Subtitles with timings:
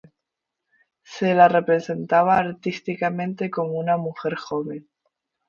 [1.03, 4.89] Se la representaba artísticamente como una mujer joven.